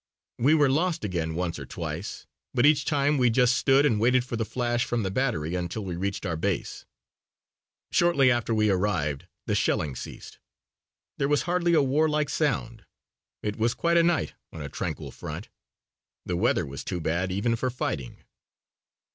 [0.39, 4.23] We were lost again once or twice, but each time we just stood and waited
[4.25, 6.85] for the flash from the battery until we reached our base.
[7.91, 10.39] Shortly after we arrived the shelling ceased.
[11.19, 12.83] There was hardly a warlike sound.
[13.43, 15.49] It was a quiet night on a tranquil front.
[16.25, 18.23] The weather was too bad even for fighting.